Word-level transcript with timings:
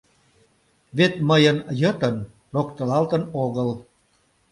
Вет 0.97 1.13
мыйын 1.27 1.57
йытын 1.81 2.15
локтылалтын 2.53 3.23
огыл... 3.43 3.69